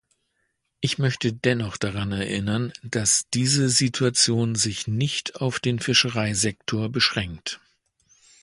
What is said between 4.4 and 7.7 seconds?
sich nicht auf den Fischereisektor beschränkt.